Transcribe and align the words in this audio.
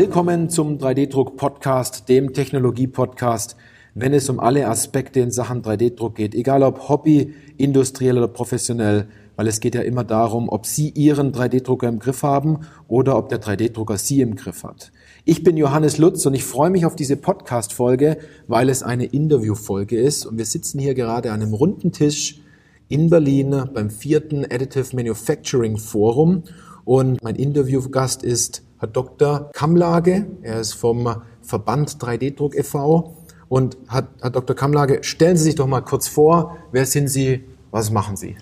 Willkommen 0.00 0.48
zum 0.48 0.78
3D-Druck-Podcast, 0.78 2.08
dem 2.08 2.32
Technologie-Podcast, 2.32 3.56
wenn 3.96 4.14
es 4.14 4.28
um 4.30 4.38
alle 4.38 4.68
Aspekte 4.68 5.18
in 5.18 5.32
Sachen 5.32 5.60
3D-Druck 5.60 6.14
geht, 6.14 6.36
egal 6.36 6.62
ob 6.62 6.88
Hobby, 6.88 7.34
industriell 7.56 8.16
oder 8.16 8.28
professionell, 8.28 9.08
weil 9.34 9.48
es 9.48 9.58
geht 9.58 9.74
ja 9.74 9.80
immer 9.80 10.04
darum, 10.04 10.50
ob 10.50 10.66
Sie 10.66 10.90
Ihren 10.90 11.32
3D-Drucker 11.32 11.88
im 11.88 11.98
Griff 11.98 12.22
haben 12.22 12.60
oder 12.86 13.18
ob 13.18 13.28
der 13.28 13.42
3D-Drucker 13.42 13.98
Sie 13.98 14.20
im 14.20 14.36
Griff 14.36 14.62
hat. 14.62 14.92
Ich 15.24 15.42
bin 15.42 15.56
Johannes 15.56 15.98
Lutz 15.98 16.24
und 16.26 16.34
ich 16.34 16.44
freue 16.44 16.70
mich 16.70 16.86
auf 16.86 16.94
diese 16.94 17.16
Podcast-Folge, 17.16 18.18
weil 18.46 18.68
es 18.68 18.84
eine 18.84 19.06
Interview-Folge 19.06 19.98
ist 19.98 20.26
und 20.26 20.38
wir 20.38 20.46
sitzen 20.46 20.78
hier 20.78 20.94
gerade 20.94 21.32
an 21.32 21.42
einem 21.42 21.54
runden 21.54 21.90
Tisch 21.90 22.40
in 22.86 23.10
Berlin 23.10 23.64
beim 23.74 23.90
vierten 23.90 24.44
Additive 24.44 24.94
Manufacturing 24.94 25.76
Forum 25.76 26.44
und 26.84 27.20
mein 27.24 27.34
Interviewgast 27.34 28.22
ist 28.22 28.62
Herr 28.80 28.88
Dr. 28.88 29.50
Kamlage. 29.52 30.26
Er 30.42 30.60
ist 30.60 30.74
vom 30.74 31.22
Verband 31.42 31.96
3D-Druck 31.96 32.54
e.V. 32.54 33.12
Und 33.48 33.76
Herr, 33.90 34.02
Dr. 34.30 34.54
Kamlage, 34.54 35.02
stellen 35.02 35.36
Sie 35.36 35.44
sich 35.44 35.56
doch 35.56 35.66
mal 35.66 35.80
kurz 35.80 36.06
vor. 36.06 36.56
Wer 36.70 36.86
sind 36.86 37.08
Sie? 37.08 37.44
Was 37.72 37.90
machen 37.90 38.16
Sie? 38.16 38.36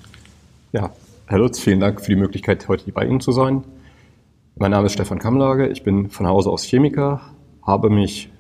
Ja, 0.73 0.91
Herr 1.27 1.39
Lutz, 1.39 1.59
vielen 1.59 1.81
Dank 1.81 2.03
für 2.03 2.09
die 2.09 2.17
Möglichkeit, 2.17 2.69
heute 2.69 2.85
hier 2.85 2.93
bei 2.93 3.07
Ihnen 3.07 3.21
zu 3.21 3.33
sein. 3.33 3.65
Mein 4.57 4.73
Name 4.73 4.87
ist 4.87 4.93
Stefan 4.93 5.19
Kamlage. 5.19 5.69
Ich 5.69 5.83
bin 5.85 6.11
von 6.11 6.27
Hause 6.27 6.51
aus 6.51 6.65
Chemiker, 6.65 7.21
habe 7.63 7.89
mich 7.89 8.31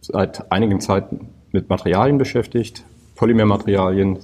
seit 0.00 0.50
einigen 0.50 0.80
Zeiten 0.80 1.28
mit 1.52 1.68
Materialien 1.68 2.18
beschäftigt, 2.18 2.84
Polymermaterialien. 3.14 4.18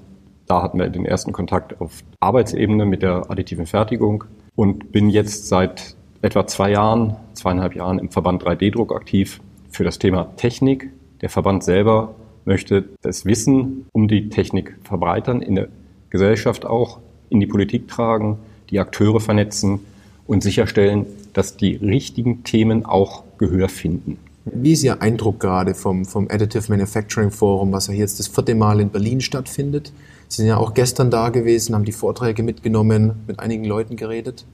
Da 0.46 0.60
hatten 0.60 0.78
wir 0.78 0.88
den 0.88 1.06
ersten 1.06 1.32
Kontakt 1.32 1.80
auf 1.80 2.00
Arbeitsebene 2.18 2.84
mit 2.84 3.02
der 3.02 3.30
additiven 3.30 3.66
Fertigung 3.66 4.24
und 4.56 4.90
bin 4.90 5.08
jetzt 5.08 5.46
seit 5.46 5.96
etwa 6.22 6.46
zwei 6.46 6.70
Jahren, 6.70 7.16
zweieinhalb 7.34 7.74
Jahren 7.74 7.98
im 7.98 8.10
Verband 8.10 8.42
3D-Druck 8.42 8.94
aktiv 8.94 9.40
für 9.70 9.84
das 9.84 9.98
Thema 9.98 10.32
Technik. 10.36 10.90
Der 11.20 11.28
Verband 11.28 11.64
selber 11.64 12.14
möchte 12.44 12.84
das 13.02 13.26
Wissen 13.26 13.86
um 13.92 14.08
die 14.08 14.28
Technik 14.28 14.76
verbreitern, 14.84 15.42
in 15.42 15.56
der 15.56 15.68
Gesellschaft 16.10 16.64
auch, 16.64 16.98
in 17.28 17.40
die 17.40 17.46
Politik 17.46 17.88
tragen, 17.88 18.38
die 18.70 18.78
Akteure 18.78 19.20
vernetzen 19.20 19.80
und 20.26 20.42
sicherstellen, 20.42 21.06
dass 21.32 21.56
die 21.56 21.76
richtigen 21.76 22.44
Themen 22.44 22.84
auch 22.84 23.24
Gehör 23.38 23.68
finden. 23.68 24.18
Wie 24.44 24.72
ist 24.72 24.82
Ihr 24.82 25.00
Eindruck 25.00 25.40
gerade 25.40 25.74
vom, 25.74 26.04
vom 26.04 26.28
Additive 26.28 26.70
Manufacturing 26.70 27.30
Forum, 27.30 27.72
was 27.72 27.86
ja 27.86 27.94
jetzt 27.94 28.18
das 28.18 28.28
vierte 28.28 28.54
Mal 28.54 28.80
in 28.80 28.90
Berlin 28.90 29.20
stattfindet? 29.20 29.92
Sie 30.28 30.38
sind 30.38 30.46
ja 30.46 30.56
auch 30.56 30.74
gestern 30.74 31.10
da 31.10 31.28
gewesen, 31.28 31.74
haben 31.74 31.84
die 31.84 31.92
Vorträge 31.92 32.42
mitgenommen, 32.42 33.22
mit 33.26 33.38
einigen 33.38 33.64
Leuten 33.64 33.96
geredet. 33.96 34.44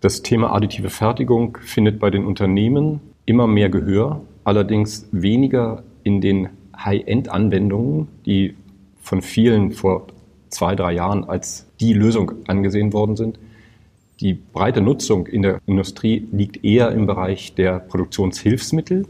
Das 0.00 0.22
Thema 0.22 0.54
additive 0.54 0.90
Fertigung 0.90 1.58
findet 1.60 1.98
bei 1.98 2.10
den 2.10 2.24
Unternehmen 2.24 3.00
immer 3.26 3.48
mehr 3.48 3.68
Gehör, 3.68 4.22
allerdings 4.44 5.08
weniger 5.10 5.82
in 6.04 6.20
den 6.20 6.50
High-End-Anwendungen, 6.76 8.06
die 8.24 8.54
von 9.00 9.22
vielen 9.22 9.72
vor 9.72 10.06
zwei, 10.50 10.76
drei 10.76 10.92
Jahren 10.92 11.24
als 11.24 11.66
die 11.80 11.94
Lösung 11.94 12.32
angesehen 12.46 12.92
worden 12.92 13.16
sind. 13.16 13.40
Die 14.20 14.34
breite 14.34 14.80
Nutzung 14.80 15.26
in 15.26 15.42
der 15.42 15.60
Industrie 15.66 16.28
liegt 16.30 16.64
eher 16.64 16.92
im 16.92 17.06
Bereich 17.06 17.56
der 17.56 17.80
Produktionshilfsmittel 17.80 19.04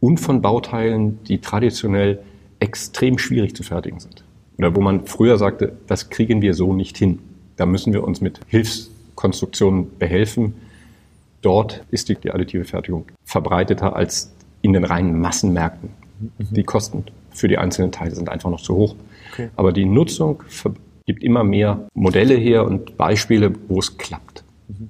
und 0.00 0.18
von 0.18 0.42
Bauteilen, 0.42 1.22
die 1.24 1.38
traditionell 1.38 2.20
extrem 2.58 3.18
schwierig 3.18 3.54
zu 3.54 3.62
fertigen 3.62 4.00
sind. 4.00 4.24
Oder 4.58 4.74
wo 4.74 4.80
man 4.80 5.06
früher 5.06 5.38
sagte, 5.38 5.78
das 5.86 6.10
kriegen 6.10 6.42
wir 6.42 6.54
so 6.54 6.72
nicht 6.72 6.98
hin. 6.98 7.20
Da 7.54 7.66
müssen 7.66 7.92
wir 7.92 8.02
uns 8.02 8.20
mit 8.20 8.40
Hilfs 8.48 8.90
Konstruktionen 9.18 9.98
behelfen. 9.98 10.54
Dort 11.42 11.82
ist 11.90 12.08
die, 12.08 12.14
die 12.14 12.30
additive 12.30 12.64
Fertigung 12.64 13.06
verbreiteter 13.24 13.96
als 13.96 14.32
in 14.62 14.72
den 14.72 14.84
reinen 14.84 15.20
Massenmärkten. 15.20 15.90
Mhm. 16.20 16.54
Die 16.54 16.62
Kosten 16.62 17.04
für 17.30 17.48
die 17.48 17.58
einzelnen 17.58 17.90
Teile 17.90 18.14
sind 18.14 18.28
einfach 18.28 18.48
noch 18.48 18.60
zu 18.60 18.76
hoch. 18.76 18.94
Okay. 19.32 19.48
Aber 19.56 19.72
die 19.72 19.86
Nutzung 19.86 20.44
gibt 21.04 21.24
immer 21.24 21.42
mehr 21.42 21.88
Modelle 21.94 22.34
her 22.34 22.64
und 22.64 22.96
Beispiele, 22.96 23.52
wo 23.66 23.80
es 23.80 23.98
klappt. 23.98 24.44
Mhm. 24.68 24.88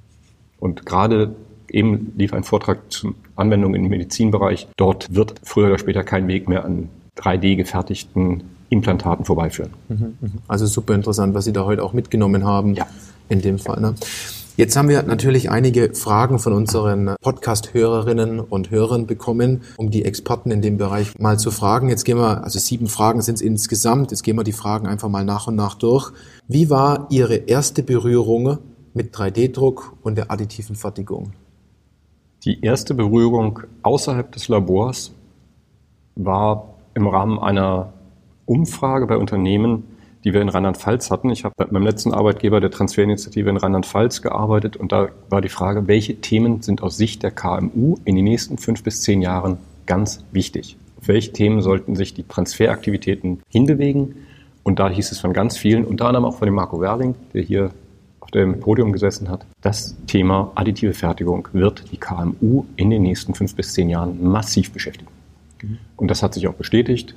Und 0.59 0.85
gerade 0.85 1.33
eben 1.67 2.13
lief 2.15 2.31
ein 2.31 2.43
Vortrag 2.43 2.91
zur 2.91 3.15
Anwendung 3.35 3.73
im 3.73 3.87
Medizinbereich. 3.87 4.67
Dort 4.77 5.11
wird 5.11 5.41
früher 5.41 5.67
oder 5.67 5.79
später 5.79 6.03
kein 6.03 6.27
Weg 6.27 6.47
mehr 6.47 6.65
an 6.65 6.89
3D 7.17 7.55
gefertigten 7.55 8.43
Implantaten 8.69 9.25
vorbeiführen. 9.25 9.73
Mhm, 9.87 10.13
also 10.47 10.67
super 10.67 10.93
interessant, 10.93 11.33
was 11.33 11.45
Sie 11.45 11.53
da 11.53 11.65
heute 11.65 11.83
auch 11.83 11.93
mitgenommen 11.93 12.43
haben. 12.43 12.75
Ja 12.75 12.85
in 13.29 13.41
dem 13.41 13.59
Fall. 13.59 13.79
Ne? 13.79 13.95
Jetzt 14.59 14.75
haben 14.75 14.89
wir 14.89 15.03
natürlich 15.03 15.49
einige 15.49 15.95
Fragen 15.95 16.37
von 16.37 16.51
unseren 16.51 17.15
Podcast-Hörerinnen 17.21 18.41
und 18.41 18.71
Hörern 18.71 19.07
bekommen, 19.07 19.61
um 19.77 19.89
die 19.89 20.03
Experten 20.03 20.51
in 20.51 20.61
dem 20.61 20.75
Bereich 20.75 21.17
mal 21.17 21.39
zu 21.39 21.49
fragen. 21.49 21.87
Jetzt 21.87 22.03
gehen 22.03 22.17
wir, 22.17 22.43
also 22.43 22.59
sieben 22.59 22.87
Fragen 22.87 23.21
sind 23.21 23.35
es 23.35 23.41
insgesamt, 23.41 24.11
jetzt 24.11 24.21
gehen 24.21 24.35
wir 24.35 24.43
die 24.43 24.51
Fragen 24.51 24.85
einfach 24.85 25.07
mal 25.07 25.23
nach 25.23 25.47
und 25.47 25.55
nach 25.55 25.75
durch. 25.75 26.11
Wie 26.49 26.69
war 26.69 27.07
Ihre 27.09 27.35
erste 27.35 27.83
Berührung 27.83 28.57
mit 28.93 29.15
3D-Druck 29.15 29.93
und 30.01 30.17
der 30.17 30.29
additiven 30.29 30.75
Fertigung? 30.75 31.31
Die 32.43 32.61
erste 32.61 32.93
Berührung 32.93 33.61
außerhalb 33.83 34.29
des 34.29 34.49
Labors 34.49 35.13
war 36.15 36.73
im 36.95 37.07
Rahmen 37.07 37.39
einer 37.39 37.93
Umfrage 38.45 39.07
bei 39.07 39.15
Unternehmen, 39.15 39.83
die 40.23 40.33
wir 40.33 40.41
in 40.41 40.49
Rheinland-Pfalz 40.49 41.11
hatten. 41.11 41.29
Ich 41.29 41.45
habe 41.45 41.53
bei 41.57 41.67
meinem 41.69 41.83
letzten 41.83 42.13
Arbeitgeber 42.13 42.59
der 42.59 42.71
Transferinitiative 42.71 43.49
in 43.49 43.57
Rheinland-Pfalz 43.57 44.21
gearbeitet 44.21 44.77
und 44.77 44.91
da 44.91 45.09
war 45.29 45.41
die 45.41 45.49
Frage, 45.49 45.87
welche 45.87 46.19
Themen 46.21 46.61
sind 46.61 46.83
aus 46.83 46.97
Sicht 46.97 47.23
der 47.23 47.31
KMU 47.31 47.97
in 48.05 48.15
den 48.15 48.25
nächsten 48.25 48.57
fünf 48.57 48.83
bis 48.83 49.01
zehn 49.01 49.21
Jahren 49.21 49.57
ganz 49.85 50.23
wichtig? 50.31 50.77
Auf 50.99 51.07
welche 51.07 51.31
Themen 51.31 51.61
sollten 51.61 51.95
sich 51.95 52.13
die 52.13 52.23
Transferaktivitäten 52.23 53.41
hinbewegen? 53.49 54.15
Und 54.63 54.79
da 54.79 54.89
hieß 54.89 55.11
es 55.11 55.19
von 55.19 55.33
ganz 55.33 55.57
vielen, 55.57 55.85
unter 55.85 56.05
anderem 56.07 56.25
auch 56.25 56.37
von 56.37 56.45
dem 56.45 56.55
Marco 56.55 56.81
Werling, 56.81 57.15
der 57.33 57.41
hier 57.41 57.71
auf 58.19 58.31
dem 58.31 58.59
Podium 58.59 58.91
gesessen 58.91 59.29
hat, 59.29 59.45
das 59.61 59.95
Thema 60.05 60.51
additive 60.53 60.93
Fertigung 60.93 61.47
wird 61.51 61.91
die 61.91 61.97
KMU 61.97 62.65
in 62.75 62.91
den 62.91 63.01
nächsten 63.01 63.33
fünf 63.33 63.55
bis 63.55 63.73
zehn 63.73 63.89
Jahren 63.89 64.23
massiv 64.23 64.71
beschäftigen. 64.71 65.09
Mhm. 65.63 65.79
Und 65.95 66.11
das 66.11 66.21
hat 66.21 66.35
sich 66.35 66.47
auch 66.47 66.53
bestätigt. 66.53 67.15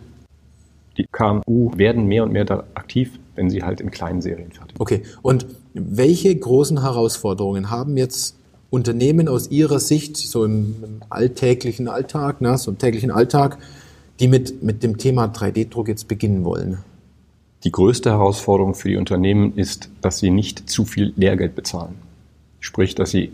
Die 0.97 1.07
KMU 1.11 1.71
werden 1.77 2.07
mehr 2.07 2.25
und 2.25 2.33
mehr 2.33 2.45
da 2.45 2.65
aktiv, 2.75 3.19
wenn 3.35 3.49
sie 3.49 3.63
halt 3.63 3.81
in 3.81 3.91
kleinen 3.91 4.21
Serien 4.21 4.53
fertig 4.53 4.79
Okay, 4.79 5.03
und 5.23 5.47
welche 5.75 6.35
großen 6.35 6.83
Herausforderungen 6.83 7.71
haben 7.71 7.97
jetzt 7.97 8.37
Unternehmen 8.71 9.29
aus 9.29 9.51
Ihrer 9.51 9.81
Sicht, 9.81 10.17
so 10.17 10.45
im, 10.45 10.77
im 10.83 11.03
alltäglichen 11.11 11.89
Alltag, 11.89 12.41
ne, 12.41 12.57
so 12.57 12.71
im 12.71 12.79
täglichen 12.79 13.11
Alltag, 13.11 13.59
die 14.21 14.29
mit, 14.29 14.63
mit 14.63 14.83
dem 14.83 14.99
Thema 14.99 15.27
3D-Druck 15.27 15.89
jetzt 15.89 16.09
beginnen 16.09 16.45
wollen? 16.45 16.79
Die 17.65 17.71
größte 17.71 18.11
Herausforderung 18.11 18.75
für 18.75 18.89
die 18.89 18.97
Unternehmen 18.97 19.57
ist, 19.57 19.91
dass 20.01 20.19
sie 20.19 20.31
nicht 20.31 20.69
zu 20.69 20.85
viel 20.85 21.13
Lehrgeld 21.17 21.55
bezahlen. 21.55 21.95
Sprich, 22.61 22.95
dass 22.95 23.11
sie 23.11 23.33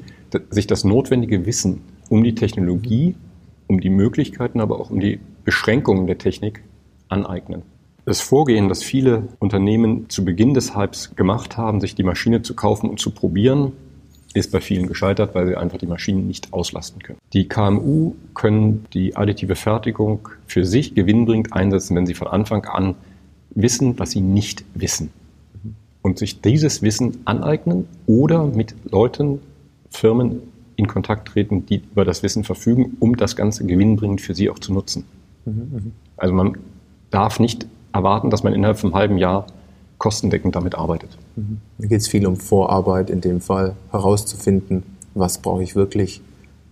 sich 0.51 0.67
das 0.67 0.85
notwendige 0.85 1.47
Wissen 1.47 1.83
um 2.09 2.23
die 2.23 2.35
Technologie, 2.35 3.15
um 3.69 3.81
die 3.81 3.91
Möglichkeiten, 3.91 4.61
aber 4.61 4.81
auch 4.81 4.91
um 4.91 5.01
die 5.01 5.21
Beschränkungen 5.45 6.07
der 6.07 6.19
Technik 6.19 6.63
aneignen. 7.09 7.63
Das 8.05 8.21
Vorgehen, 8.21 8.69
das 8.69 8.83
viele 8.83 9.29
Unternehmen 9.39 10.09
zu 10.09 10.25
Beginn 10.25 10.55
des 10.55 10.75
Hypes 10.75 11.15
gemacht 11.15 11.57
haben, 11.57 11.81
sich 11.81 11.95
die 11.95 12.03
Maschine 12.03 12.43
zu 12.43 12.55
kaufen 12.55 12.89
und 12.89 12.99
zu 12.99 13.11
probieren, 13.11 13.73
ist 14.35 14.53
bei 14.53 14.61
vielen 14.61 14.87
gescheitert, 14.87 15.35
weil 15.35 15.47
sie 15.47 15.57
einfach 15.57 15.79
die 15.79 15.87
Maschinen 15.87 16.27
nicht 16.27 16.53
auslasten 16.53 17.03
können. 17.03 17.19
Die 17.33 17.49
KMU 17.49 18.15
können 18.35 18.87
die 18.93 19.17
additive 19.17 19.57
Fertigung 19.57 20.29
für 20.47 20.65
sich 20.65 20.95
gewinnbringend 20.95 21.53
einsetzen, 21.53 21.97
wenn 21.97 22.07
sie 22.07 22.15
von 22.15 22.29
Anfang 22.29 22.65
an 22.65 22.95
wissen, 23.51 23.99
was 23.99 24.13
sie 24.13 24.21
nicht 24.21 24.65
wissen. 24.75 25.11
Und 26.03 26.19
sich 26.19 26.41
dieses 26.41 26.83
Wissen 26.83 27.19
aneignen 27.25 27.87
oder 28.07 28.47
mit 28.47 28.75
Leuten, 28.91 29.41
Firmen 29.91 30.43
in 30.77 30.87
Kontakt 30.87 31.29
treten, 31.29 31.67
die 31.67 31.83
über 31.91 32.05
das 32.05 32.23
Wissen 32.23 32.45
verfügen, 32.45 32.97
um 33.01 33.17
das 33.17 33.35
Ganze 33.35 33.67
gewinnbringend 33.67 34.21
für 34.21 34.35
sie 34.35 34.49
auch 34.49 34.59
zu 34.59 34.73
nutzen. 34.73 35.05
Mhm, 35.45 35.53
mhm. 35.53 35.93
Also 36.17 36.35
man 36.35 36.57
darf 37.11 37.41
nicht 37.41 37.67
erwarten, 37.93 38.31
dass 38.31 38.43
man 38.43 38.53
innerhalb 38.53 38.79
von 38.79 38.91
einem 38.91 38.99
halben 38.99 39.19
Jahr 39.19 39.47
kostendeckend 39.99 40.55
damit 40.55 40.75
arbeitet. 40.75 41.17
Mhm. 41.37 41.61
Da 41.79 41.87
geht 41.87 42.01
es 42.01 42.09
viel 42.09 42.27
um 42.27 42.37
Vorarbeit 42.37 43.11
in 43.11 43.21
dem 43.21 43.41
Fall, 43.41 43.75
herauszufinden, 43.91 44.83
was 45.15 45.39
brauche 45.39 45.63
ich 45.63 45.75
wirklich, 45.75 46.21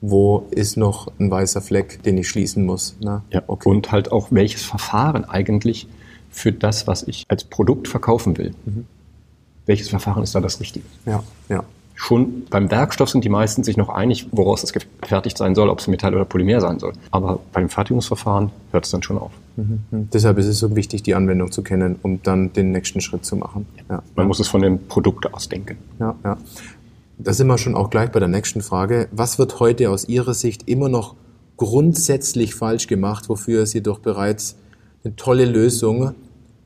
wo 0.01 0.47
ist 0.51 0.77
noch 0.77 1.11
ein 1.19 1.31
weißer 1.31 1.61
Fleck, 1.61 2.03
den 2.05 2.19
ich 2.19 2.29
schließen 2.29 2.65
muss. 2.65 2.97
Ne? 3.01 3.23
Ja, 3.31 3.43
okay. 3.47 3.69
Und 3.69 3.91
halt 3.91 4.13
auch, 4.13 4.29
welches 4.31 4.63
Verfahren 4.63 5.25
eigentlich 5.25 5.89
für 6.31 6.53
das, 6.53 6.87
was 6.87 7.03
ich 7.03 7.25
als 7.29 7.45
Produkt 7.45 7.89
verkaufen 7.89 8.37
will. 8.39 8.55
Mhm. 8.65 8.87
Welches 9.65 9.89
Verfahren 9.89 10.23
ist 10.23 10.35
da 10.35 10.41
das 10.41 10.61
Richtige? 10.61 10.87
Ja, 11.07 11.25
ja. 11.49 11.65
Schon 11.99 12.45
beim 12.51 12.71
Werkstoff 12.71 13.09
sind 13.09 13.25
die 13.25 13.31
meisten 13.31 13.65
sich 13.65 13.79
noch 13.79 13.89
einig, 13.89 14.29
woraus 14.31 14.63
es 14.63 14.73
gefertigt 14.75 15.39
sein 15.39 15.55
soll, 15.55 15.71
ob 15.71 15.79
es 15.81 15.89
Metall 15.89 16.15
oder 16.15 16.27
Polymer 16.27 16.61
sein 16.61 16.79
soll. 16.79 16.93
Aber 17.11 17.41
beim 17.53 17.71
Fertigungsverfahren 17.71 18.51
hört 18.71 18.85
es 18.85 18.91
dann 18.91 19.03
schon 19.03 19.17
auf. 19.17 19.33
Mhm. 19.57 19.81
Deshalb 20.13 20.37
ist 20.37 20.47
es 20.47 20.59
so 20.59 20.77
wichtig, 20.77 21.03
die 21.03 21.15
Anwendung 21.15 21.51
zu 21.51 21.63
kennen, 21.63 21.97
um 22.03 22.23
dann 22.23 22.53
den 22.53 22.71
nächsten 22.71 23.01
Schritt 23.01 23.25
zu 23.25 23.37
machen. 23.37 23.67
Ja. 23.89 24.03
Man 24.15 24.29
muss 24.29 24.39
es 24.41 24.47
von 24.47 24.61
dem 24.61 24.87
Produkt 24.89 25.33
aus 25.33 25.49
denken. 25.49 25.79
Ja, 25.99 26.15
ja. 26.23 26.37
Da 27.19 27.33
sind 27.33 27.47
wir 27.47 27.57
schon 27.57 27.75
auch 27.75 27.89
gleich 27.89 28.13
bei 28.13 28.19
der 28.21 28.29
nächsten 28.29 28.61
Frage. 28.61 29.09
Was 29.11 29.39
wird 29.39 29.59
heute 29.59 29.89
aus 29.89 30.07
Ihrer 30.07 30.35
Sicht 30.35 30.69
immer 30.69 30.91
noch 30.91 31.15
grundsätzlich 31.57 32.55
falsch 32.55 32.89
gemacht, 32.89 33.31
wofür 33.31 33.63
es 33.63 33.73
jedoch 33.73 34.01
bereits 34.01 34.57
eine 35.03 35.17
tolle 35.17 35.47
Lösung 35.47 36.13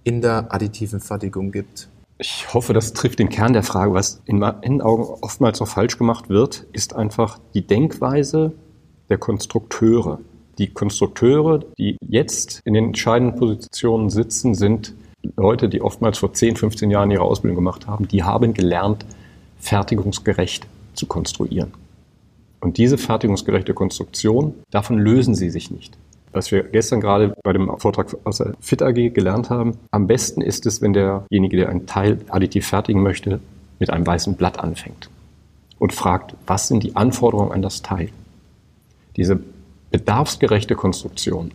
in 0.02 0.20
der 0.20 0.52
additiven 0.52 0.98
Fertigung 0.98 1.52
gibt? 1.52 1.88
Ich 2.22 2.52
hoffe, 2.52 2.74
das 2.74 2.92
trifft 2.92 3.18
den 3.18 3.30
Kern 3.30 3.54
der 3.54 3.62
Frage. 3.62 3.94
Was 3.94 4.20
in 4.26 4.38
meinen 4.38 4.82
Augen 4.82 5.04
oftmals 5.22 5.58
noch 5.58 5.68
falsch 5.68 5.96
gemacht 5.96 6.28
wird, 6.28 6.66
ist 6.74 6.94
einfach 6.94 7.38
die 7.54 7.66
Denkweise 7.66 8.52
der 9.08 9.16
Konstrukteure. 9.16 10.20
Die 10.58 10.66
Konstrukteure, 10.66 11.64
die 11.78 11.96
jetzt 12.06 12.60
in 12.66 12.74
den 12.74 12.88
entscheidenden 12.88 13.38
Positionen 13.38 14.10
sitzen, 14.10 14.54
sind 14.54 14.92
Leute, 15.38 15.70
die 15.70 15.80
oftmals 15.80 16.18
vor 16.18 16.34
10, 16.34 16.56
15 16.56 16.90
Jahren 16.90 17.10
ihre 17.10 17.22
Ausbildung 17.22 17.56
gemacht 17.56 17.86
haben. 17.86 18.06
Die 18.06 18.22
haben 18.22 18.52
gelernt, 18.52 19.06
fertigungsgerecht 19.58 20.66
zu 20.92 21.06
konstruieren. 21.06 21.72
Und 22.60 22.76
diese 22.76 22.98
fertigungsgerechte 22.98 23.72
Konstruktion, 23.72 24.52
davon 24.70 24.98
lösen 24.98 25.34
sie 25.34 25.48
sich 25.48 25.70
nicht. 25.70 25.96
Was 26.32 26.52
wir 26.52 26.62
gestern 26.62 27.00
gerade 27.00 27.34
bei 27.42 27.52
dem 27.52 27.70
Vortrag 27.78 28.16
aus 28.24 28.38
der 28.38 28.54
FIT 28.60 28.82
AG 28.82 29.12
gelernt 29.12 29.50
haben, 29.50 29.76
am 29.90 30.06
besten 30.06 30.42
ist 30.42 30.64
es, 30.64 30.80
wenn 30.80 30.92
derjenige, 30.92 31.56
der 31.56 31.68
ein 31.68 31.86
Teil 31.86 32.20
additiv 32.28 32.68
fertigen 32.68 33.02
möchte, 33.02 33.40
mit 33.80 33.90
einem 33.90 34.06
weißen 34.06 34.36
Blatt 34.36 34.60
anfängt 34.60 35.10
und 35.78 35.92
fragt, 35.92 36.34
was 36.46 36.68
sind 36.68 36.84
die 36.84 36.94
Anforderungen 36.94 37.50
an 37.50 37.62
das 37.62 37.82
Teil? 37.82 38.10
Diese 39.16 39.40
bedarfsgerechte 39.90 40.76
Konstruktion, 40.76 41.50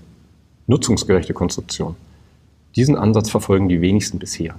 nutzungsgerechte 0.67 1.33
Konstruktion, 1.33 1.95
diesen 2.75 2.97
Ansatz 2.97 3.29
verfolgen 3.29 3.69
die 3.69 3.79
wenigsten 3.79 4.19
bisher. 4.19 4.55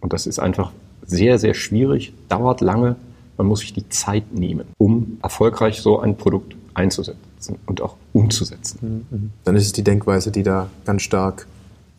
Und 0.00 0.12
das 0.12 0.26
ist 0.26 0.38
einfach 0.38 0.72
sehr, 1.06 1.38
sehr 1.38 1.54
schwierig, 1.54 2.12
dauert 2.28 2.60
lange. 2.60 2.96
Man 3.38 3.46
muss 3.46 3.60
sich 3.60 3.72
die 3.72 3.88
Zeit 3.88 4.34
nehmen, 4.34 4.66
um 4.76 5.18
erfolgreich 5.22 5.80
so 5.80 5.98
ein 6.00 6.16
Produkt 6.18 6.56
einzusetzen 6.74 7.25
und 7.66 7.80
auch 7.80 7.96
umzusetzen. 8.12 9.32
Dann 9.44 9.56
ist 9.56 9.66
es 9.66 9.72
die 9.72 9.84
Denkweise, 9.84 10.30
die 10.30 10.42
da 10.42 10.68
ganz 10.84 11.02
stark 11.02 11.46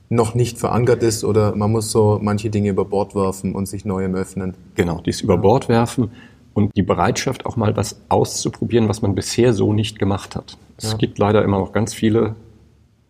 noch 0.10 0.36
nicht 0.36 0.58
verankert 0.58 1.04
ist 1.04 1.24
oder 1.24 1.56
man 1.56 1.72
muss 1.72 1.92
so 1.92 2.20
manche 2.22 2.50
Dinge 2.50 2.70
über 2.70 2.86
Bord 2.86 3.14
werfen 3.14 3.56
und 3.56 3.68
sich 3.68 3.86
neuem 3.86 4.16
öffnen. 4.16 4.54
Genau, 4.76 5.02
dies 5.06 5.22
über 5.22 5.38
Bord 5.38 5.68
werfen 5.68 6.12
und 6.54 6.76
die 6.76 6.84
Bereitschaft 6.84 7.46
auch 7.46 7.58
mal 7.58 7.76
was 7.76 7.98
auszuprobieren, 8.10 8.88
was 8.88 9.02
man 9.02 9.16
bisher 9.16 9.54
so 9.54 9.74
nicht 9.74 10.00
gemacht 10.00 10.36
hat. 10.36 10.58
Es 10.78 10.92
ja. 10.92 10.98
gibt 10.98 11.20
leider 11.20 11.44
immer 11.44 11.60
noch 11.60 11.74
ganz 11.74 11.94
viele 11.94 12.36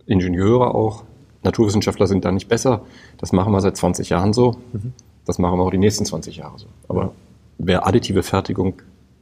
Ingenieure 0.06 0.74
auch, 0.74 1.04
Naturwissenschaftler 1.44 2.08
sind 2.08 2.26
da 2.26 2.32
nicht 2.32 2.48
besser. 2.48 2.82
Das 3.18 3.32
machen 3.32 3.54
wir 3.54 3.62
seit 3.62 3.78
20 3.78 4.10
Jahren 4.10 4.34
so. 4.34 4.58
Mhm. 4.74 4.94
Das 5.26 5.40
machen 5.40 5.60
wir 5.60 5.64
auch 5.64 5.72
die 5.72 5.78
nächsten 5.78 6.06
20 6.06 6.38
Jahre 6.38 6.58
so. 6.58 6.68
Aber 6.88 7.14
wer 7.58 7.86
additive 7.88 8.24
Fertigung 8.24 8.82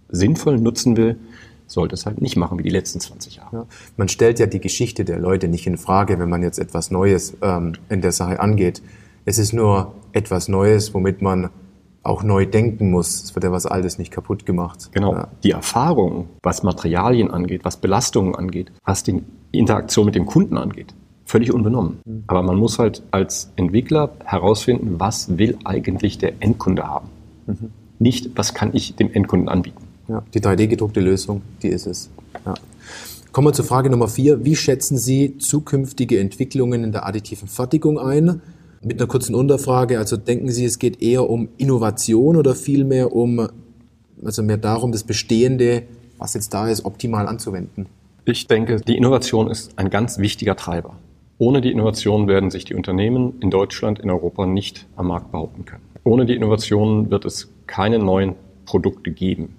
sinnvoll 0.09 0.57
nutzen 0.57 0.97
will, 0.97 1.17
sollte 1.67 1.95
es 1.95 2.05
halt 2.05 2.21
nicht 2.21 2.35
machen 2.35 2.59
wie 2.59 2.63
die 2.63 2.69
letzten 2.69 2.99
20 2.99 3.37
Jahre. 3.37 3.55
Ja. 3.55 3.65
Man 3.97 4.07
stellt 4.07 4.39
ja 4.39 4.45
die 4.45 4.61
Geschichte 4.61 5.05
der 5.05 5.19
Leute 5.19 5.47
nicht 5.47 5.67
in 5.67 5.77
Frage, 5.77 6.19
wenn 6.19 6.29
man 6.29 6.41
jetzt 6.43 6.59
etwas 6.59 6.91
Neues 6.91 7.35
ähm, 7.41 7.73
in 7.89 8.01
der 8.01 8.11
Sache 8.11 8.39
angeht. 8.39 8.81
Es 9.25 9.39
ist 9.39 9.53
nur 9.53 9.93
etwas 10.13 10.47
Neues, 10.47 10.93
womit 10.93 11.21
man 11.21 11.49
auch 12.05 12.23
neu 12.23 12.45
denken 12.45 12.91
muss. 12.91 13.23
Es 13.23 13.35
wird 13.35 13.43
ja 13.43 13.51
was 13.51 13.65
Altes 13.65 13.97
nicht 13.97 14.11
kaputt 14.11 14.45
gemacht. 14.45 14.89
Genau. 14.91 15.13
Ja. 15.13 15.27
Die 15.43 15.51
Erfahrung, 15.51 16.29
was 16.43 16.63
Materialien 16.63 17.31
angeht, 17.31 17.65
was 17.65 17.77
Belastungen 17.77 18.35
angeht, 18.35 18.71
was 18.85 19.03
die 19.03 19.23
Interaktion 19.51 20.05
mit 20.05 20.15
dem 20.15 20.25
Kunden 20.27 20.57
angeht, 20.57 20.93
völlig 21.25 21.51
unbenommen. 21.51 21.99
Mhm. 22.05 22.23
Aber 22.27 22.43
man 22.43 22.57
muss 22.57 22.77
halt 22.77 23.01
als 23.11 23.51
Entwickler 23.55 24.11
herausfinden, 24.23 24.99
was 24.99 25.37
will 25.37 25.57
eigentlich 25.65 26.19
der 26.19 26.33
Endkunde 26.41 26.87
haben. 26.87 27.09
Mhm. 27.47 27.71
Nicht, 27.97 28.37
was 28.37 28.53
kann 28.53 28.71
ich 28.73 28.95
dem 28.95 29.11
Endkunden 29.11 29.49
anbieten. 29.49 29.84
Ja, 30.07 30.23
die 30.33 30.39
3D-gedruckte 30.39 30.99
Lösung, 30.99 31.41
die 31.61 31.69
ist 31.69 31.87
es. 31.87 32.09
Ja. 32.45 32.53
Kommen 33.31 33.47
wir 33.47 33.53
zur 33.53 33.65
Frage 33.65 33.89
Nummer 33.89 34.07
vier. 34.07 34.45
Wie 34.45 34.55
schätzen 34.55 34.97
Sie 34.97 35.37
zukünftige 35.39 36.19
Entwicklungen 36.19 36.83
in 36.83 36.91
der 36.91 37.05
additiven 37.05 37.47
Fertigung 37.47 37.99
ein? 37.99 38.41
Mit 38.81 38.99
einer 38.99 39.07
kurzen 39.07 39.35
Unterfrage. 39.35 39.97
Also 39.97 40.15
denken 40.15 40.51
Sie, 40.51 40.63
es 40.63 40.79
geht 40.79 41.01
eher 41.01 41.29
um 41.29 41.49
Innovation 41.57 42.37
oder 42.37 42.55
vielmehr 42.55 43.13
um, 43.13 43.47
also 44.23 44.43
mehr 44.43 44.57
darum, 44.57 44.91
das 44.91 45.03
Bestehende, 45.03 45.83
was 46.17 46.33
jetzt 46.33 46.53
da 46.53 46.69
ist, 46.69 46.85
optimal 46.85 47.27
anzuwenden? 47.27 47.87
Ich 48.25 48.47
denke, 48.47 48.77
die 48.79 48.95
Innovation 48.95 49.49
ist 49.49 49.77
ein 49.77 49.89
ganz 49.89 50.17
wichtiger 50.17 50.55
Treiber. 50.55 50.95
Ohne 51.37 51.59
die 51.59 51.71
Innovation 51.71 52.27
werden 52.27 52.51
sich 52.51 52.63
die 52.63 52.75
Unternehmen 52.75 53.33
in 53.41 53.49
Deutschland, 53.49 53.99
in 53.99 54.09
Europa 54.09 54.45
nicht 54.45 54.87
am 54.95 55.07
Markt 55.07 55.31
behaupten 55.31 55.65
können. 55.65 55.83
Ohne 56.05 56.25
die 56.25 56.35
Innovation 56.35 57.11
wird 57.11 57.25
es 57.25 57.49
keine 57.67 57.99
neuen 57.99 58.35
Produkte 58.65 59.11
geben. 59.11 59.55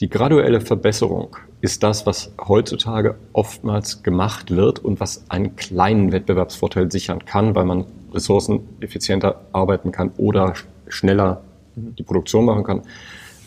Die 0.00 0.08
graduelle 0.08 0.60
Verbesserung 0.60 1.36
ist 1.60 1.82
das, 1.82 2.06
was 2.06 2.30
heutzutage 2.40 3.16
oftmals 3.32 4.04
gemacht 4.04 4.52
wird 4.52 4.78
und 4.78 5.00
was 5.00 5.24
einen 5.28 5.56
kleinen 5.56 6.12
Wettbewerbsvorteil 6.12 6.90
sichern 6.92 7.24
kann, 7.24 7.56
weil 7.56 7.64
man 7.64 7.84
ressourceneffizienter 8.12 9.40
arbeiten 9.52 9.90
kann 9.90 10.12
oder 10.16 10.54
schneller 10.86 11.42
die 11.74 12.04
Produktion 12.04 12.44
machen 12.44 12.62
kann. 12.62 12.82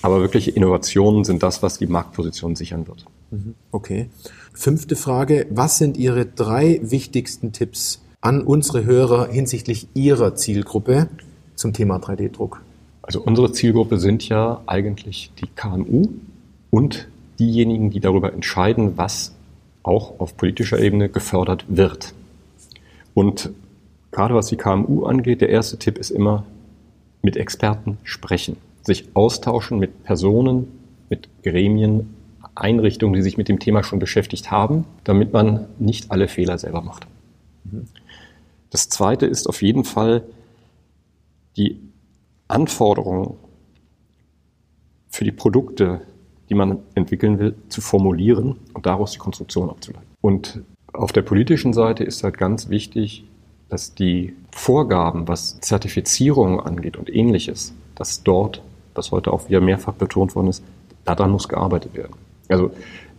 Aber 0.02 0.20
wirkliche 0.20 0.52
Innovationen 0.52 1.24
sind 1.24 1.42
das, 1.42 1.64
was 1.64 1.78
die 1.78 1.88
Marktposition 1.88 2.56
sichern 2.56 2.88
wird. 2.88 3.06
Mhm. 3.30 3.56
Okay. 3.72 4.10
Fünfte 4.54 4.96
Frage. 4.96 5.48
Was 5.52 5.78
sind 5.78 5.96
Ihre 5.96 6.26
drei 6.26 6.82
wichtigsten 6.84 7.54
Tipps 7.54 8.02
an 8.20 8.42
unsere 8.42 8.84
Hörer 8.84 9.28
hinsichtlich 9.30 9.88
Ihrer 9.94 10.36
Zielgruppe 10.36 11.08
zum 11.56 11.72
Thema 11.72 11.98
3D-Druck? 11.98 12.62
Also 13.04 13.22
unsere 13.22 13.52
Zielgruppe 13.52 14.00
sind 14.00 14.28
ja 14.28 14.62
eigentlich 14.66 15.32
die 15.40 15.48
KMU 15.48 16.10
und 16.72 17.08
diejenigen, 17.38 17.92
die 17.92 18.00
darüber 18.00 18.34
entscheiden, 18.34 18.98
was 18.98 19.36
auch 19.84 20.20
auf 20.20 20.36
politischer 20.38 20.80
Ebene 20.80 21.10
gefördert 21.10 21.66
wird. 21.68 22.16
Und 23.14 23.52
gerade 24.12 24.34
was 24.34 24.48
die 24.48 24.58
KMU 24.58 25.06
angeht, 25.06 25.42
der 25.42 25.50
erste 25.50 25.78
Tipp 25.78 26.00
ist 26.00 26.10
immer 26.10 26.46
mit 27.22 27.38
Experten 27.38 27.98
sprechen, 28.04 28.58
sich 28.82 29.10
austauschen 29.14 29.78
mit 29.78 30.04
Personen, 30.04 30.68
mit 31.10 31.30
Gremien, 31.44 32.16
Einrichtungen, 32.56 33.14
die 33.14 33.22
sich 33.22 33.38
mit 33.38 33.48
dem 33.48 33.60
Thema 33.60 33.84
schon 33.84 34.00
beschäftigt 34.00 34.52
haben, 34.52 34.86
damit 35.04 35.34
man 35.34 35.68
nicht 35.80 36.12
alle 36.12 36.28
Fehler 36.28 36.58
selber 36.58 36.82
macht. 36.82 37.08
Das 38.70 38.90
zweite 38.90 39.26
ist 39.26 39.48
auf 39.48 39.62
jeden 39.62 39.84
Fall 39.84 40.24
die 41.58 41.80
Anforderungen 42.48 43.36
für 45.10 45.24
die 45.26 45.32
Produkte, 45.32 46.02
die 46.52 46.56
man 46.56 46.80
entwickeln 46.96 47.40
will, 47.40 47.56
zu 47.70 47.80
formulieren 47.80 48.58
und 48.74 48.86
daraus 48.86 49.14
die 49.14 49.20
Konstruktion 49.20 49.70
abzuleiten. 49.70 50.06
Und 50.20 50.62
auf 50.92 51.14
der 51.14 51.22
politischen 51.22 51.72
Seite 51.72 52.04
ist 52.04 52.26
halt 52.26 52.38
ganz 52.38 52.68
wichtig, 52.68 53.24
dass 53.70 53.96
die 53.96 54.34
Vorgaben, 54.52 55.30
was 55.30 55.62
Zertifizierung 55.62 56.60
angeht 56.60 56.98
und 56.98 57.10
ähnliches, 57.10 57.74
dass 57.96 58.24
dort, 58.24 58.62
was 58.96 59.12
heute 59.12 59.32
auch 59.32 59.48
wieder 59.48 59.62
mehrfach 59.62 59.94
betont 59.94 60.36
worden 60.36 60.50
ist, 60.50 60.62
daran 61.06 61.32
muss 61.32 61.48
gearbeitet 61.48 61.96
werden. 61.96 62.16
Also 62.50 62.72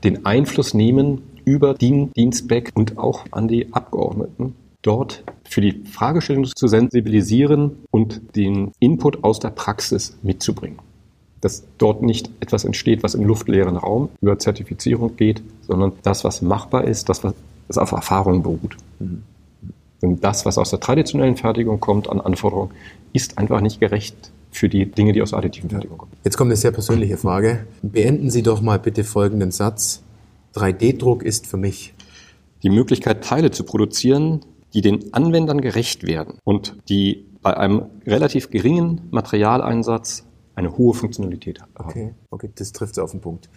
den 0.04 0.26
Einfluss 0.26 0.74
nehmen 0.74 1.22
über 1.46 1.72
DIN, 1.72 2.12
Dienstback 2.12 2.70
und 2.74 2.98
auch 2.98 3.24
an 3.30 3.48
die 3.48 3.72
Abgeordneten, 3.72 4.54
dort 4.82 5.24
für 5.48 5.62
die 5.62 5.84
Fragestellung 5.86 6.44
zu 6.44 6.66
sensibilisieren 6.66 7.78
und 7.90 8.36
den 8.36 8.72
Input 8.78 9.24
aus 9.24 9.40
der 9.40 9.50
Praxis 9.50 10.18
mitzubringen. 10.22 10.80
Dass 11.42 11.64
dort 11.76 12.02
nicht 12.02 12.30
etwas 12.40 12.64
entsteht, 12.64 13.02
was 13.02 13.14
im 13.14 13.24
luftleeren 13.24 13.76
Raum 13.76 14.08
über 14.22 14.38
Zertifizierung 14.38 15.16
geht, 15.16 15.42
sondern 15.66 15.92
das, 16.02 16.24
was 16.24 16.40
machbar 16.40 16.84
ist, 16.84 17.10
das, 17.10 17.22
was 17.22 17.34
auf 17.76 17.92
Erfahrung 17.92 18.42
beruht. 18.42 18.76
Mhm. 18.98 19.24
Denn 20.02 20.20
das, 20.20 20.44
was 20.44 20.58
aus 20.58 20.70
der 20.70 20.80
traditionellen 20.80 21.36
Fertigung 21.36 21.78
kommt 21.78 22.08
an 22.08 22.20
Anforderungen, 22.20 22.72
ist 23.12 23.38
einfach 23.38 23.60
nicht 23.60 23.78
gerecht 23.78 24.32
für 24.50 24.68
die 24.68 24.86
Dinge, 24.86 25.12
die 25.12 25.22
aus 25.22 25.32
additiven 25.32 25.70
Fertigung 25.70 25.96
kommen. 25.96 26.12
Jetzt 26.24 26.36
kommt 26.36 26.48
eine 26.48 26.56
sehr 26.56 26.72
persönliche 26.72 27.16
Frage. 27.16 27.66
Beenden 27.82 28.30
Sie 28.30 28.42
doch 28.42 28.60
mal 28.60 28.78
bitte 28.78 29.04
folgenden 29.04 29.52
Satz. 29.52 30.02
3D-Druck 30.54 31.22
ist 31.22 31.46
für 31.46 31.56
mich. 31.56 31.94
Die 32.62 32.70
Möglichkeit, 32.70 33.24
Teile 33.24 33.50
zu 33.50 33.64
produzieren, 33.64 34.40
die 34.74 34.82
den 34.82 35.14
Anwendern 35.14 35.60
gerecht 35.60 36.06
werden 36.06 36.34
und 36.44 36.76
die 36.88 37.24
bei 37.42 37.56
einem 37.56 37.86
relativ 38.06 38.50
geringen 38.50 39.02
Materialeinsatz 39.10 40.24
eine 40.54 40.76
hohe 40.76 40.94
Funktionalität 40.94 41.60
haben. 41.60 41.72
Okay, 41.74 42.14
okay 42.30 42.50
das 42.54 42.72
trifft 42.72 42.92
es 42.92 42.98
auf 42.98 43.12
den 43.12 43.20
Punkt. 43.20 43.48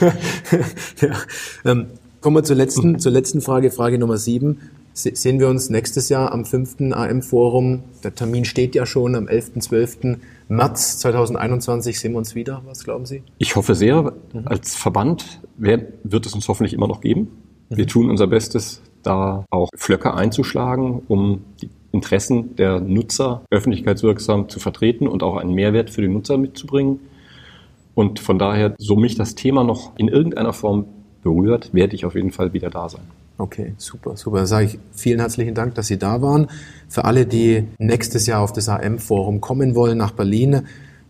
ja. 1.00 1.16
ähm, 1.64 1.86
kommen 2.20 2.36
wir 2.36 2.44
zur 2.44 2.56
letzten, 2.56 2.98
zur 3.00 3.12
letzten 3.12 3.40
Frage, 3.40 3.70
Frage 3.70 3.98
Nummer 3.98 4.18
sieben 4.18 4.58
sehen 4.94 5.40
wir 5.40 5.48
uns 5.48 5.70
nächstes 5.70 6.08
Jahr 6.08 6.32
am 6.32 6.44
5. 6.44 6.92
AM-Forum. 6.92 7.82
Der 8.04 8.14
Termin 8.14 8.44
steht 8.44 8.74
ja 8.74 8.86
schon 8.86 9.14
am 9.14 9.28
11. 9.28 9.60
12. 9.60 10.18
März 10.48 10.98
2021. 10.98 11.98
Sehen 11.98 12.12
wir 12.12 12.18
uns 12.18 12.34
wieder. 12.34 12.62
Was 12.66 12.84
glauben 12.84 13.06
Sie? 13.06 13.22
Ich 13.38 13.56
hoffe 13.56 13.74
sehr. 13.74 14.12
Mhm. 14.32 14.46
Als 14.46 14.74
Verband 14.74 15.40
wird 15.56 16.26
es 16.26 16.34
uns 16.34 16.48
hoffentlich 16.48 16.74
immer 16.74 16.88
noch 16.88 17.00
geben. 17.00 17.28
Mhm. 17.70 17.76
Wir 17.76 17.86
tun 17.86 18.10
unser 18.10 18.26
Bestes, 18.26 18.82
da 19.02 19.44
auch 19.50 19.70
Flöcke 19.76 20.14
einzuschlagen, 20.14 21.02
um 21.08 21.44
die 21.60 21.70
Interessen 21.92 22.56
der 22.56 22.80
Nutzer 22.80 23.42
öffentlichkeitswirksam 23.50 24.48
zu 24.48 24.58
vertreten 24.58 25.06
und 25.06 25.22
auch 25.22 25.36
einen 25.36 25.54
Mehrwert 25.54 25.90
für 25.90 26.02
die 26.02 26.08
Nutzer 26.08 26.38
mitzubringen. 26.38 27.00
Und 27.94 28.18
von 28.18 28.38
daher, 28.38 28.74
so 28.78 28.96
mich 28.96 29.16
das 29.16 29.34
Thema 29.34 29.64
noch 29.64 29.92
in 29.96 30.08
irgendeiner 30.08 30.52
Form 30.52 30.86
berührt, 31.22 31.72
werde 31.72 31.94
ich 31.94 32.04
auf 32.04 32.14
jeden 32.14 32.32
Fall 32.32 32.52
wieder 32.52 32.70
da 32.70 32.88
sein. 32.88 33.02
Okay, 33.38 33.74
super, 33.76 34.16
super. 34.16 34.38
Dann 34.38 34.46
sage 34.46 34.66
ich 34.66 34.78
vielen 34.92 35.20
herzlichen 35.20 35.54
Dank, 35.54 35.74
dass 35.74 35.86
Sie 35.86 35.98
da 35.98 36.22
waren. 36.22 36.48
Für 36.88 37.04
alle, 37.04 37.26
die 37.26 37.64
nächstes 37.78 38.26
Jahr 38.26 38.40
auf 38.40 38.52
das 38.52 38.68
AM-Forum 38.68 39.40
kommen 39.40 39.74
wollen 39.74 39.98
nach 39.98 40.12
Berlin, 40.12 40.62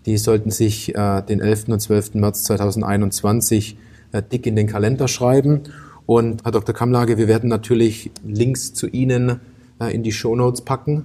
die 0.07 0.17
sollten 0.17 0.51
sich 0.51 0.95
äh, 0.95 1.23
den 1.23 1.41
11. 1.41 1.69
und 1.69 1.81
12. 1.81 2.15
März 2.15 2.45
2021 2.45 3.77
äh, 4.13 4.23
dick 4.23 4.47
in 4.47 4.57
den 4.57 4.67
Kalender 4.67 5.09
schreiben. 5.09 5.63
Und 6.07 6.45
Herr 6.45 6.53
Dr. 6.53 6.75
Kamlage, 6.75 7.19
wir 7.19 7.29
werden 7.29 7.49
natürlich 7.49 8.11
Links 8.25 8.75
zu 8.75 8.89
Ihnen 8.89 9.41
in 9.89 10.03
die 10.03 10.13
Show 10.13 10.37
Notes 10.37 10.63
packen. 10.63 11.05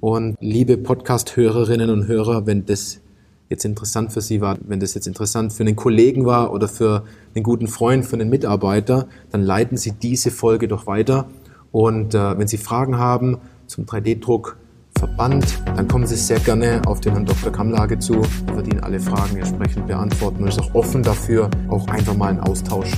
Und 0.00 0.36
liebe 0.40 0.76
Podcast-Hörerinnen 0.76 1.90
und 1.90 2.06
Hörer, 2.06 2.46
wenn 2.46 2.66
das 2.66 3.00
jetzt 3.48 3.64
interessant 3.64 4.12
für 4.12 4.20
Sie 4.20 4.40
war, 4.40 4.58
wenn 4.60 4.80
das 4.80 4.94
jetzt 4.94 5.06
interessant 5.06 5.52
für 5.52 5.62
einen 5.62 5.76
Kollegen 5.76 6.26
war 6.26 6.52
oder 6.52 6.68
für 6.68 7.04
einen 7.34 7.42
guten 7.42 7.66
Freund, 7.66 8.04
für 8.04 8.14
einen 8.14 8.28
Mitarbeiter, 8.28 9.08
dann 9.30 9.42
leiten 9.42 9.76
Sie 9.76 9.92
diese 9.92 10.30
Folge 10.30 10.68
doch 10.68 10.86
weiter. 10.86 11.28
Und 11.72 12.14
äh, 12.14 12.38
wenn 12.38 12.46
Sie 12.46 12.58
Fragen 12.58 12.98
haben 12.98 13.38
zum 13.66 13.84
3D-Druck, 13.84 14.56
Verband, 14.98 15.62
dann 15.76 15.86
kommen 15.86 16.06
Sie 16.06 16.16
sehr 16.16 16.40
gerne 16.40 16.82
auf 16.86 17.00
den 17.00 17.12
Herrn 17.12 17.24
Dr. 17.24 17.52
Kamlage 17.52 18.00
zu. 18.00 18.14
Er 18.48 18.56
wird 18.56 18.66
Ihnen 18.66 18.80
alle 18.80 18.98
Fragen 18.98 19.36
entsprechend 19.36 19.86
beantworten 19.86 20.42
und 20.42 20.48
ist 20.48 20.58
auch 20.58 20.74
offen 20.74 21.04
dafür, 21.04 21.48
auch 21.68 21.86
einfach 21.86 22.16
mal 22.16 22.30
einen 22.30 22.40
Austausch 22.40 22.90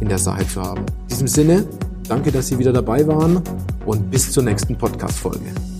in 0.00 0.08
der 0.08 0.18
Sache 0.18 0.46
zu 0.46 0.62
haben. 0.62 0.80
In 0.80 1.08
diesem 1.08 1.26
Sinne, 1.28 1.66
danke, 2.12 2.30
dass 2.30 2.48
Sie 2.48 2.58
wieder 2.58 2.74
dabei 2.74 3.06
waren 3.06 3.42
und 3.86 4.10
bis 4.10 4.30
zur 4.32 4.42
nächsten 4.42 4.76
Podcast-Folge. 4.76 5.71